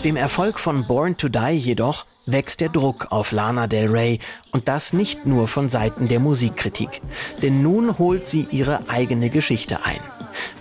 Mit 0.00 0.06
dem 0.06 0.16
Erfolg 0.16 0.58
von 0.58 0.86
Born 0.86 1.18
to 1.18 1.28
Die 1.28 1.58
jedoch 1.58 2.06
wächst 2.24 2.62
der 2.62 2.70
Druck 2.70 3.08
auf 3.10 3.32
Lana 3.32 3.66
Del 3.66 3.86
Rey 3.90 4.18
und 4.50 4.66
das 4.66 4.94
nicht 4.94 5.26
nur 5.26 5.46
von 5.46 5.68
Seiten 5.68 6.08
der 6.08 6.20
Musikkritik. 6.20 7.02
Denn 7.42 7.62
nun 7.62 7.98
holt 7.98 8.26
sie 8.26 8.46
ihre 8.50 8.88
eigene 8.88 9.28
Geschichte 9.28 9.84
ein. 9.84 10.00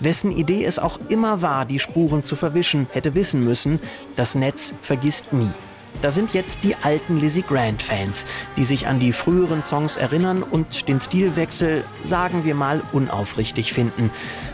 Wessen 0.02 0.34
Idee 0.34 0.66
es 0.66 0.78
auch 0.78 1.00
immer 1.08 1.42
war, 1.42 1.64
die 1.64 1.80
Spuren 1.80 2.26
zu 2.26 2.36
verwischen, 2.36 2.88
hätte 2.92 3.16
wissen 3.16 3.46
müssen, 3.46 3.80
das 4.18 4.36
Netz 4.36 4.74
vergisst 4.78 5.32
nie. 5.32 5.48
Da 6.02 6.12
sind 6.12 6.34
jetzt 6.34 6.64
die 6.64 6.76
alten 6.76 7.20
Lizzie 7.20 7.42
Grant-Fans, 7.42 8.26
die 8.56 8.64
sich 8.64 8.88
an 8.88 9.02
die 9.02 9.12
früheren 9.12 9.64
Songs 9.64 9.98
erinnern 9.98 10.44
und 10.44 10.88
den 10.88 11.02
Stilwechsel, 11.02 11.84
sagen 12.04 12.46
wir 12.46 12.56
mal, 12.56 12.82
unaufrichtig 12.94 13.74
finden. 13.74 14.10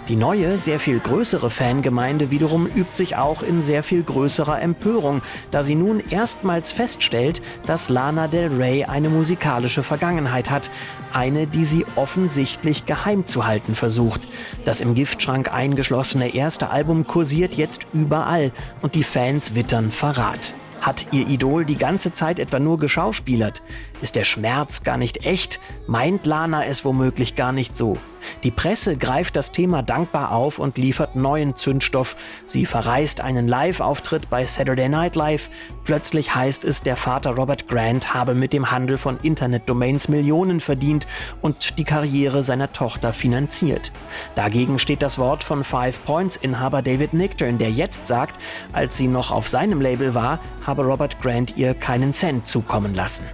Die 0.08 0.16
neue, 0.16 0.58
sehr 0.58 0.80
viel 0.80 1.00
größere 1.00 1.52
Fangemeinde 1.52 2.32
wiederum 2.32 2.66
übt 2.66 2.96
sich 2.96 3.16
auch 3.16 3.44
in 3.44 3.62
sehr 3.62 3.84
viel 3.84 4.02
größerer 4.02 4.60
Empörung, 4.60 5.22
da 5.52 5.62
sie 5.62 5.76
nun 5.76 6.02
erstmals 6.10 6.72
feststellt, 6.72 7.44
dass 7.68 7.90
Lana 7.90 8.28
Del 8.28 8.52
Rey 8.56 8.86
eine 8.86 9.10
musikalische 9.10 9.84
Vergangenheit 9.84 10.50
hat, 10.50 10.72
eine, 11.14 11.46
die 11.46 11.66
sie 11.66 11.86
offensichtlich 11.96 12.88
geheim 12.88 13.28
zu 13.28 13.46
halten 13.46 13.76
versucht. 13.76 14.22
Das 14.66 14.82
im 14.82 14.96
Giftschrank 14.96 15.54
eingeschlossene 15.54 16.34
erste 16.34 16.72
Album 16.72 17.06
kursiert 17.06 17.54
jetzt 17.54 17.86
überall 17.94 18.52
und 18.82 18.96
die 18.96 19.04
Fans 19.04 19.54
wittern 19.54 19.92
Verrat. 19.92 20.56
Hat 20.86 21.08
ihr 21.12 21.28
Idol 21.28 21.66
die 21.66 21.78
ganze 21.78 22.14
Zeit 22.14 22.38
etwa 22.38 22.60
nur 22.60 22.78
geschauspielert? 22.78 23.64
Ist 24.04 24.16
der 24.16 24.24
Schmerz 24.24 24.84
gar 24.84 24.98
nicht 24.98 25.26
echt? 25.26 25.60
Meint 25.88 26.28
Lana 26.28 26.64
es 26.68 26.86
womöglich 26.86 27.36
gar 27.36 27.52
nicht 27.52 27.76
so? 27.76 27.98
Die 28.44 28.52
Presse 28.52 28.98
greift 28.98 29.36
das 29.36 29.52
Thema 29.52 29.84
dankbar 29.84 30.32
auf 30.32 30.60
und 30.60 30.78
liefert 30.78 31.16
neuen 31.16 31.56
Zündstoff. 31.56 32.16
Sie 32.46 32.66
verreist 32.66 33.22
einen 33.22 33.48
Live-Auftritt 33.48 34.30
bei 34.30 34.46
Saturday 34.46 34.90
Night 34.90 35.16
Live. 35.16 35.50
Plötzlich 35.84 36.36
heißt 36.36 36.64
es, 36.64 36.82
der 36.82 36.96
Vater 36.96 37.32
Robert 37.36 37.68
Grant 37.68 38.14
habe 38.14 38.34
mit 38.34 38.54
dem 38.54 38.72
Handel 38.72 38.98
von 38.98 39.20
Internetdomains 39.22 40.08
Millionen 40.08 40.60
verdient 40.60 41.08
und 41.42 41.78
die 41.78 41.84
Karriere 41.84 42.44
seiner 42.44 42.72
Tochter 42.74 43.14
finanziert. 43.14 43.92
Dagegen 44.36 44.80
steht 44.80 45.02
das 45.02 45.18
Wort 45.18 45.44
von 45.44 45.64
Five 45.64 46.04
Points 46.06 46.36
Inhaber 46.36 46.82
David 46.82 47.14
Nickturn, 47.14 47.58
der 47.58 47.72
jetzt 47.72 48.08
sagt, 48.08 48.40
als 48.74 48.98
sie 48.98 49.08
noch 49.08 49.32
auf 49.32 49.48
seinem 49.48 49.82
Label 49.82 50.14
war, 50.14 50.40
habe 50.66 50.84
Robert 50.84 51.22
Grant 51.22 51.58
ihr 51.58 51.74
keinen 51.74 52.14
Cent 52.14 52.48
zukommen 52.48 52.96
lassen. 52.96 53.26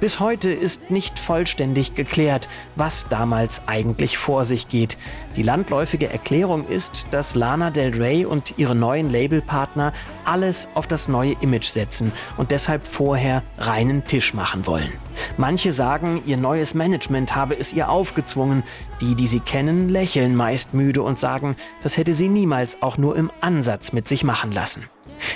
Bis 0.00 0.20
heute 0.20 0.52
ist 0.52 0.90
nicht 0.90 1.18
vollständig 1.18 1.94
geklärt, 1.94 2.48
was 2.74 3.08
damals 3.08 3.62
eigentlich 3.66 4.18
vor 4.18 4.44
sich 4.44 4.68
geht. 4.68 4.96
Die 5.36 5.42
landläufige 5.42 6.08
Erklärung 6.10 6.66
ist, 6.66 7.06
dass 7.10 7.34
Lana 7.34 7.70
Del 7.70 7.94
Rey 7.94 8.24
und 8.24 8.54
ihre 8.58 8.74
neuen 8.74 9.10
Labelpartner 9.10 9.92
alles 10.24 10.68
auf 10.74 10.86
das 10.86 11.08
neue 11.08 11.36
Image 11.40 11.66
setzen 11.66 12.12
und 12.36 12.50
deshalb 12.50 12.86
vorher 12.86 13.42
reinen 13.58 14.06
Tisch 14.06 14.34
machen 14.34 14.66
wollen. 14.66 14.92
Manche 15.36 15.72
sagen, 15.72 16.22
ihr 16.26 16.36
neues 16.36 16.74
Management 16.74 17.34
habe 17.34 17.58
es 17.58 17.72
ihr 17.72 17.88
aufgezwungen. 17.88 18.62
Die, 19.00 19.14
die 19.14 19.26
sie 19.26 19.40
kennen, 19.40 19.88
lächeln 19.90 20.34
meist 20.34 20.72
müde 20.72 21.02
und 21.02 21.18
sagen, 21.18 21.56
das 21.82 21.96
hätte 21.96 22.14
sie 22.14 22.28
niemals 22.28 22.82
auch 22.82 22.96
nur 22.96 23.16
im 23.16 23.30
Ansatz 23.40 23.92
mit 23.92 24.08
sich 24.08 24.24
machen 24.24 24.52
lassen. 24.52 24.84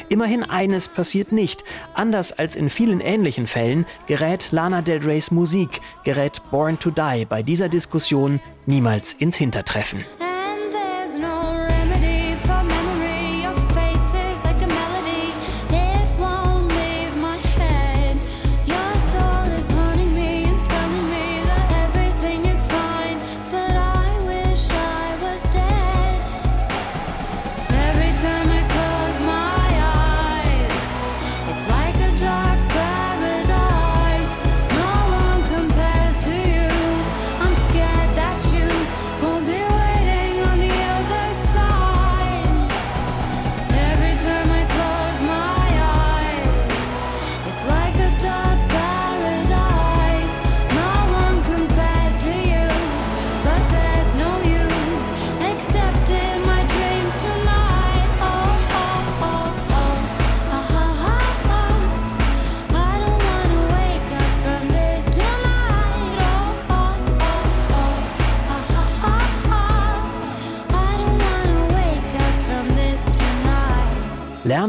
Immerhin 0.08 0.42
eines 0.42 0.88
passiert 0.88 1.32
nicht. 1.32 1.64
Anders 1.94 2.32
als 2.32 2.56
in 2.56 2.70
vielen 2.70 3.00
ähnlichen 3.00 3.46
Fällen 3.46 3.86
gerät 4.06 4.52
Lana 4.52 4.82
Del 4.82 4.98
Reys 4.98 5.30
Musik, 5.30 5.80
gerät 6.04 6.42
Born 6.50 6.78
to 6.78 6.90
Die 6.90 7.24
bei 7.28 7.42
dieser 7.42 7.68
Diskussion 7.68 8.40
niemals 8.66 9.12
ins 9.12 9.36
Hintertreffen. 9.36 10.04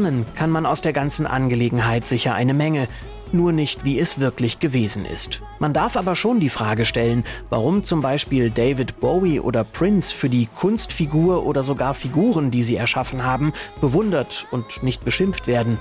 Lernen 0.02 0.26
kann 0.34 0.50
man 0.50 0.66
aus 0.66 0.80
der 0.80 0.92
ganzen 0.92 1.28
Angelegenheit 1.28 2.08
sicher 2.08 2.34
eine 2.34 2.54
Menge, 2.54 2.88
nur 3.30 3.52
nicht, 3.52 3.84
wie 3.84 4.00
es 4.00 4.18
wirklich 4.18 4.58
gewesen 4.58 5.04
ist. 5.06 5.40
Man 5.60 5.72
darf 5.72 5.96
aber 5.96 6.16
schon 6.16 6.40
die 6.40 6.48
Frage 6.48 6.84
stellen, 6.84 7.24
warum 7.50 7.84
zum 7.84 8.02
Beispiel 8.02 8.50
David 8.50 8.98
Bowie 8.98 9.38
oder 9.38 9.62
Prince 9.62 10.12
für 10.12 10.28
die 10.28 10.48
Kunstfigur 10.58 11.46
oder 11.46 11.62
sogar 11.62 11.94
Figuren, 11.94 12.50
die 12.50 12.64
sie 12.64 12.74
erschaffen 12.74 13.24
haben, 13.24 13.52
bewundert 13.80 14.46
und 14.50 14.82
nicht 14.82 15.04
beschimpft 15.04 15.46
werden. 15.46 15.78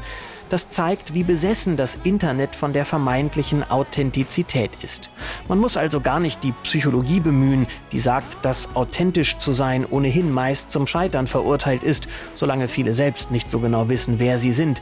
Das 0.51 0.69
zeigt, 0.69 1.13
wie 1.13 1.23
besessen 1.23 1.77
das 1.77 1.97
Internet 2.03 2.57
von 2.57 2.73
der 2.73 2.85
vermeintlichen 2.85 3.63
Authentizität 3.71 4.71
ist. 4.81 5.09
Man 5.47 5.59
muss 5.59 5.77
also 5.77 6.01
gar 6.01 6.19
nicht 6.19 6.43
die 6.43 6.51
Psychologie 6.63 7.21
bemühen, 7.21 7.67
die 7.93 8.01
sagt, 8.01 8.43
dass 8.43 8.75
authentisch 8.75 9.37
zu 9.37 9.53
sein 9.53 9.85
ohnehin 9.85 10.29
meist 10.29 10.69
zum 10.69 10.87
Scheitern 10.87 11.27
verurteilt 11.27 11.83
ist, 11.83 12.09
solange 12.35 12.67
viele 12.67 12.93
selbst 12.93 13.31
nicht 13.31 13.49
so 13.49 13.59
genau 13.59 13.87
wissen, 13.87 14.19
wer 14.19 14.37
sie 14.39 14.51
sind. 14.51 14.81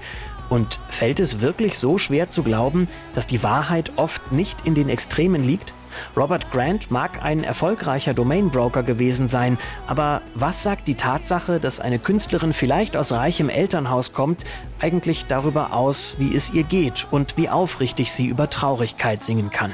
Und 0.50 0.80
fällt 0.90 1.20
es 1.20 1.40
wirklich 1.40 1.78
so 1.78 2.00
schwer 2.00 2.32
zu 2.32 2.42
glauben, 2.42 2.88
dass 3.14 3.28
die 3.28 3.44
Wahrheit 3.44 3.92
oft 3.96 4.32
nicht 4.32 4.66
in 4.66 4.74
den 4.74 4.90
Extremen 4.90 5.46
liegt? 5.46 5.72
Robert 6.16 6.52
Grant 6.52 6.92
mag 6.92 7.24
ein 7.24 7.44
erfolgreicher 7.44 8.14
Domainbroker 8.14 8.84
gewesen 8.84 9.30
sein, 9.30 9.58
aber 9.88 10.22
was 10.36 10.64
sagt 10.64 10.88
die 10.88 10.96
Tatsache, 10.96 11.60
dass 11.60 11.80
eine 11.80 12.00
Künstlerin 12.00 12.54
vielleicht 12.54 12.98
aus 12.98 13.12
reichem 13.12 13.50
Elternhaus 13.50 14.14
kommt, 14.14 14.46
eigentlich 14.80 15.26
darüber 15.28 15.74
aus, 15.74 16.16
wie 16.18 16.36
es 16.36 16.54
ihr 16.54 16.64
geht 16.64 17.08
und 17.12 17.38
wie 17.38 17.50
aufrichtig 17.50 18.12
sie 18.12 18.28
über 18.28 18.50
Traurigkeit 18.50 19.24
singen 19.24 19.50
kann? 19.50 19.72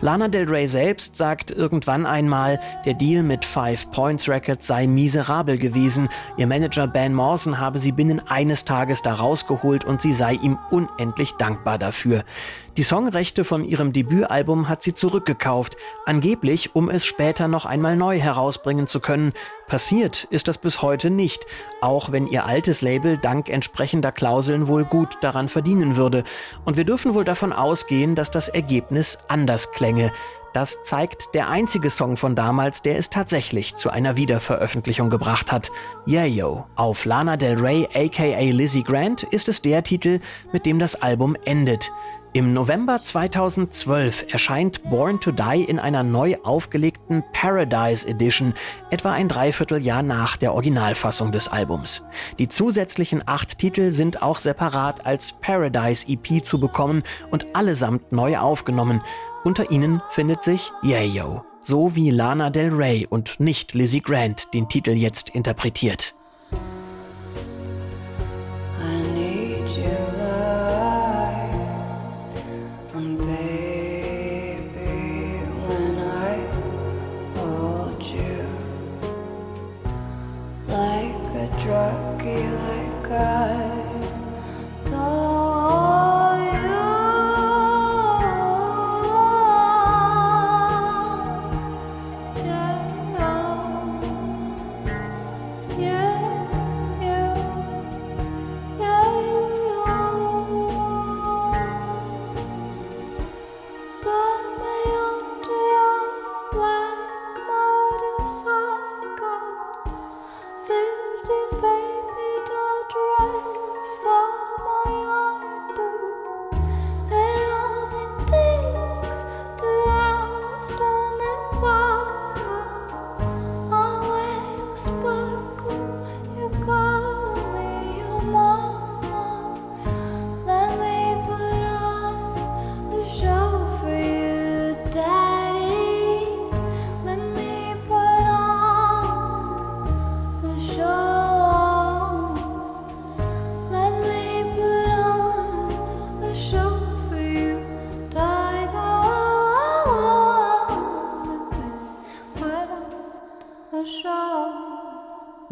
Lana 0.00 0.28
Del 0.28 0.48
Rey 0.48 0.66
selbst 0.66 1.16
sagt 1.16 1.50
irgendwann 1.50 2.06
einmal, 2.06 2.60
der 2.84 2.94
Deal 2.94 3.22
mit 3.22 3.44
Five 3.44 3.90
Points 3.90 4.28
Records 4.28 4.66
sei 4.66 4.86
miserabel 4.86 5.58
gewesen. 5.58 6.08
Ihr 6.36 6.46
Manager 6.46 6.86
Ben 6.86 7.14
Mawson 7.14 7.58
habe 7.58 7.78
sie 7.78 7.92
binnen 7.92 8.20
eines 8.28 8.64
Tages 8.64 9.02
da 9.02 9.14
rausgeholt 9.14 9.84
und 9.84 10.00
sie 10.02 10.12
sei 10.12 10.34
ihm 10.34 10.58
unendlich 10.70 11.32
dankbar 11.32 11.78
dafür. 11.78 12.24
Die 12.76 12.84
Songrechte 12.84 13.44
von 13.44 13.64
ihrem 13.64 13.92
Debütalbum 13.92 14.68
hat 14.68 14.82
sie 14.82 14.94
zurückgekauft, 14.94 15.76
angeblich 16.06 16.74
um 16.76 16.88
es 16.88 17.04
später 17.04 17.48
noch 17.48 17.66
einmal 17.66 17.96
neu 17.96 18.20
herausbringen 18.20 18.86
zu 18.86 19.00
können. 19.00 19.32
Passiert 19.66 20.28
ist 20.30 20.46
das 20.46 20.56
bis 20.56 20.80
heute 20.80 21.10
nicht, 21.10 21.46
auch 21.80 22.12
wenn 22.12 22.28
ihr 22.28 22.46
altes 22.46 22.80
Label 22.80 23.16
dank 23.16 23.48
entsprechender 23.48 24.12
Klauseln 24.12 24.68
wohl 24.68 24.84
gut 24.84 25.18
daran 25.20 25.48
verdienen 25.48 25.96
würde. 25.96 26.22
Und 26.64 26.76
wir 26.76 26.84
dürfen 26.84 27.14
wohl 27.14 27.24
davon 27.24 27.52
ausgehen, 27.52 28.14
dass 28.14 28.30
das 28.30 28.48
Ergebnis 28.48 29.18
anders 29.26 29.72
klänge. 29.72 30.12
Das 30.52 30.82
zeigt 30.82 31.34
der 31.34 31.48
einzige 31.48 31.90
Song 31.90 32.16
von 32.16 32.34
damals, 32.34 32.82
der 32.82 32.98
es 32.98 33.08
tatsächlich 33.08 33.76
zu 33.76 33.90
einer 33.90 34.16
Wiederveröffentlichung 34.16 35.08
gebracht 35.08 35.52
hat. 35.52 35.70
Yeah 36.08 36.24
Yo. 36.24 36.66
Auf 36.74 37.04
Lana 37.04 37.36
Del 37.36 37.56
Rey 37.56 37.88
aka 37.94 38.40
Lizzie 38.40 38.82
Grant 38.82 39.22
ist 39.22 39.48
es 39.48 39.62
der 39.62 39.84
Titel, 39.84 40.18
mit 40.52 40.66
dem 40.66 40.80
das 40.80 41.00
Album 41.00 41.36
endet. 41.44 41.92
Im 42.32 42.52
November 42.52 43.02
2012 43.02 44.26
erscheint 44.32 44.84
Born 44.88 45.18
to 45.18 45.32
Die 45.32 45.64
in 45.64 45.80
einer 45.80 46.04
neu 46.04 46.36
aufgelegten 46.44 47.24
Paradise 47.32 48.06
Edition, 48.06 48.54
etwa 48.90 49.10
ein 49.10 49.26
Dreivierteljahr 49.26 50.04
nach 50.04 50.36
der 50.36 50.54
Originalfassung 50.54 51.32
des 51.32 51.48
Albums. 51.48 52.04
Die 52.38 52.48
zusätzlichen 52.48 53.26
acht 53.26 53.58
Titel 53.58 53.90
sind 53.90 54.22
auch 54.22 54.38
separat 54.38 55.04
als 55.04 55.32
Paradise 55.40 56.06
EP 56.08 56.44
zu 56.44 56.60
bekommen 56.60 57.02
und 57.32 57.48
allesamt 57.52 58.12
neu 58.12 58.38
aufgenommen. 58.38 59.02
Unter 59.42 59.72
ihnen 59.72 60.00
findet 60.10 60.44
sich 60.44 60.70
Yayo, 60.82 61.44
so 61.60 61.96
wie 61.96 62.10
Lana 62.10 62.50
Del 62.50 62.72
Rey 62.72 63.08
und 63.10 63.40
nicht 63.40 63.74
Lizzie 63.74 64.02
Grant 64.02 64.54
den 64.54 64.68
Titel 64.68 64.92
jetzt 64.92 65.30
interpretiert. 65.30 66.14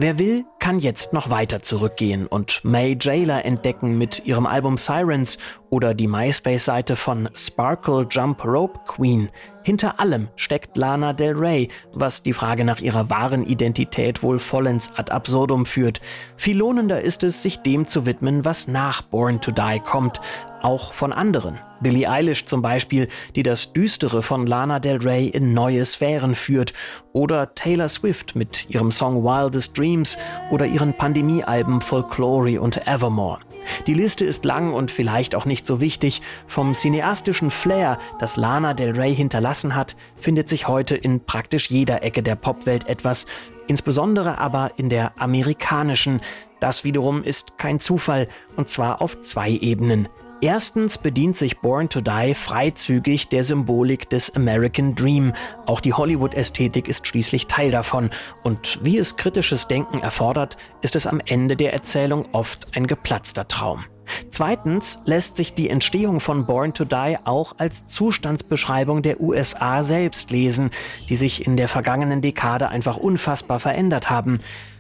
Wer 0.01 0.17
will, 0.17 0.45
kann 0.69 0.81
jetzt 0.81 1.15
noch 1.15 1.31
weiter 1.31 1.63
zurückgehen 1.63 2.27
und 2.27 2.63
May 2.63 2.99
Jailer 3.01 3.47
entdecken 3.47 3.97
mit 3.97 4.27
ihrem 4.27 4.45
Album 4.45 4.77
Sirens 4.77 5.39
oder 5.71 5.95
die 5.95 6.07
MySpace-Seite 6.07 6.95
von 6.95 7.31
Sparkle 7.33 8.07
Jump 8.11 8.45
Rope 8.45 8.79
Queen. 8.87 9.31
Hinter 9.63 9.99
allem 9.99 10.29
steckt 10.37 10.77
Lana 10.77 11.15
Del 11.15 11.35
Rey, 11.35 11.69
was 11.93 12.23
die 12.23 12.33
Frage 12.33 12.65
nach 12.65 12.81
ihrer 12.81 13.11
wahren 13.11 13.47
Identität 13.47 14.23
wohl 14.23 14.39
vollends 14.39 14.93
ad 14.97 15.11
absurdum 15.11 15.67
führt. 15.67 16.01
Viel 16.37 16.59
lohnender 16.59 17.03
ist 17.03 17.25
es, 17.25 17.43
sich 17.43 17.61
dem 17.61 17.87
zu 17.87 18.07
widmen, 18.07 18.45
was 18.45 18.69
nach 18.69 19.03
Born 19.03 19.41
to 19.41 19.51
Die 19.51 19.81
kommt, 19.81 20.21
auch 20.63 20.93
von 20.93 21.13
anderen. 21.13 21.59
Billie 21.81 22.11
Eilish 22.11 22.47
zum 22.47 22.63
Beispiel, 22.63 23.09
die 23.37 23.43
das 23.43 23.73
Düstere 23.73 24.23
von 24.23 24.47
Lana 24.47 24.81
Del 24.81 24.97
Rey 24.97 25.29
in 25.29 25.53
neue 25.53 25.85
Sphären 25.85 26.35
führt, 26.35 26.73
oder 27.13 27.55
Taylor 27.55 27.89
Swift 27.89 28.35
mit 28.37 28.69
ihrem 28.71 28.91
Song 28.91 29.23
Wildest 29.23 29.79
Dreams 29.79 30.19
oder 30.59 30.67
ihren 30.67 30.93
Pandemiealben 30.93 31.81
Folklore 31.81 32.61
und 32.61 32.85
Evermore. 32.89 33.39
Die 33.87 33.95
Liste 33.95 34.25
ist 34.25 34.45
lang 34.45 34.73
und 34.75 34.91
vielleicht 34.91 35.37
auch 35.37 35.45
nicht 35.45 35.65
so 35.65 35.81
wichtig. 35.81 36.21
Vom 36.49 36.75
cineastischen 36.75 37.53
Flair, 37.53 37.97
das 38.19 38.37
Lana 38.37 38.75
Del 38.75 38.91
Rey 38.91 39.15
hinterlassen 39.15 39.77
hat, 39.77 39.95
findet 40.17 40.49
sich 40.49 40.67
heute 40.67 40.97
in 40.97 41.21
praktisch 41.21 41.71
jeder 41.71 42.03
Ecke 42.03 42.25
der 42.25 42.35
Popwelt 42.35 42.89
etwas, 42.89 43.27
insbesondere 43.69 44.39
aber 44.39 44.73
in 44.77 44.89
der 44.89 45.13
amerikanischen. 45.21 46.23
Das 46.59 46.83
wiederum 46.83 47.23
ist 47.23 47.57
kein 47.57 47.79
Zufall, 47.79 48.27
und 48.57 48.69
zwar 48.69 49.01
auf 49.01 49.23
zwei 49.23 49.51
Ebenen. 49.51 50.09
Erstens 50.41 50.99
bedient 50.99 51.35
sich 51.35 51.59
Born 51.59 51.89
to 51.89 52.01
Die 52.01 52.33
freizügig 52.33 53.29
der 53.29 53.43
Symbolik 53.43 54.09
des 54.09 54.37
American 54.37 54.95
Dream. 54.95 55.33
Auch 55.67 55.81
die 55.81 55.95
Hollywood-Ästhetik 55.95 56.87
ist 56.87 57.09
schließlich 57.09 57.49
Teil 57.49 57.73
davon. 57.73 58.11
Und 58.45 58.79
wie 58.85 58.99
es 58.99 59.17
kritisches 59.17 59.67
Denken 59.67 59.99
erfordert, 59.99 60.57
ist 60.81 60.95
es 60.95 61.09
am 61.09 61.21
Ende 61.27 61.57
der 61.57 61.73
Erzählung 61.73 62.27
oft 62.31 62.77
ein 62.77 62.87
geplatzter 62.87 63.49
Traum. 63.49 63.85
Zweitens 64.31 65.01
lässt 65.05 65.37
sich 65.37 65.55
die 65.55 65.71
Entstehung 65.71 66.21
von 66.21 66.47
Born 66.47 66.73
to 66.73 66.85
Die 66.85 67.17
auch 67.25 67.57
als 67.59 67.87
Zustandsbeschreibung 67.87 69.03
der 69.03 69.21
USA 69.21 69.83
selbst 69.83 70.31
lesen, 70.31 70.71
die 71.09 71.17
sich 71.17 71.47
in 71.47 71.57
der 71.57 71.67
vergangenen 71.67 72.21
Dekade 72.21 72.69
einfach 72.69 72.97
unfassbar 72.97 73.59
verändert 73.59 74.09
haben. 74.09 74.39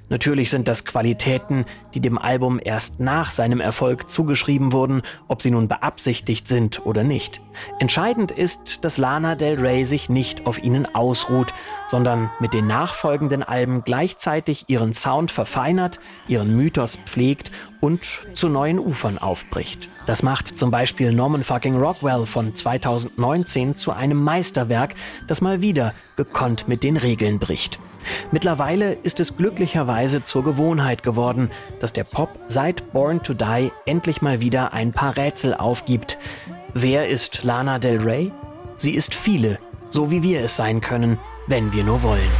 Natürlich 0.08 0.50
sind 0.50 0.68
das 0.68 0.84
Qualitäten, 0.84 1.64
die 1.94 2.00
dem 2.00 2.18
Album 2.18 2.60
erst 2.62 3.00
nach 3.00 3.30
seinem 3.30 3.60
Erfolg 3.60 4.08
zugeschrieben 4.08 4.72
wurden, 4.72 5.02
ob 5.28 5.42
sie 5.42 5.50
nun 5.50 5.68
beabsichtigt 5.68 6.48
sind 6.48 6.84
oder 6.86 7.04
nicht. 7.04 7.40
Entscheidend 7.78 8.30
ist, 8.30 8.84
dass 8.84 8.98
Lana 8.98 9.34
Del 9.34 9.60
Rey 9.60 9.84
sich 9.84 10.08
nicht 10.08 10.46
auf 10.46 10.62
ihnen 10.62 10.94
ausruht, 10.94 11.52
sondern 11.86 12.30
mit 12.40 12.54
den 12.54 12.66
nachfolgenden 12.66 13.42
Alben 13.42 13.82
gleichzeitig 13.84 14.64
ihren 14.68 14.94
Sound 14.94 15.30
verfeinert, 15.30 16.00
ihren 16.26 16.56
Mythos 16.56 16.96
pflegt 17.04 17.50
und 17.80 18.20
zu 18.34 18.48
neuen 18.48 18.78
Ufern 18.78 19.18
aufbricht. 19.18 19.88
Das 20.06 20.22
macht 20.22 20.58
zum 20.58 20.70
Beispiel 20.70 21.12
Norman 21.12 21.44
Fucking 21.44 21.76
Rockwell 21.76 22.26
von 22.26 22.54
2019 22.54 23.76
zu 23.76 23.92
einem 23.92 24.22
Meisterwerk, 24.22 24.94
das 25.26 25.40
mal 25.40 25.60
wieder 25.60 25.94
gekonnt 26.16 26.68
mit 26.68 26.82
den 26.82 26.96
Regeln 26.96 27.38
bricht. 27.38 27.78
Mittlerweile 28.32 28.94
ist 28.94 29.20
es 29.20 29.36
glücklicherweise 29.36 30.24
zur 30.24 30.44
Gewohnheit 30.44 31.02
geworden, 31.02 31.50
dass 31.80 31.92
der 31.92 32.04
Pop 32.04 32.30
seit 32.48 32.92
Born 32.92 33.22
to 33.22 33.34
Die 33.34 33.70
endlich 33.86 34.22
mal 34.22 34.40
wieder 34.40 34.72
ein 34.72 34.92
paar 34.92 35.16
Rätsel 35.16 35.54
aufgibt. 35.54 36.18
Wer 36.74 37.08
ist 37.08 37.44
Lana 37.44 37.78
Del 37.78 38.00
Rey? 38.00 38.32
Sie 38.76 38.94
ist 38.94 39.14
viele, 39.14 39.58
so 39.90 40.10
wie 40.10 40.22
wir 40.22 40.42
es 40.42 40.56
sein 40.56 40.80
können, 40.80 41.18
wenn 41.46 41.72
wir 41.72 41.84
nur 41.84 42.02
wollen. 42.02 42.30